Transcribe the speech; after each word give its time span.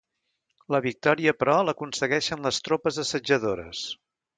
La 0.75 0.79
victòria, 0.85 1.35
però, 1.43 1.59
l'aconsegueixen 1.69 2.45
les 2.51 2.65
tropes 2.71 3.03
assetjadores. 3.05 3.89